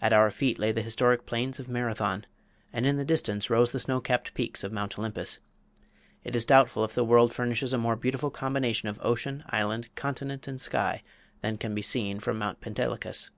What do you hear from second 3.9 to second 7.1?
capped peaks of Mount Olympus. It is doubtful if the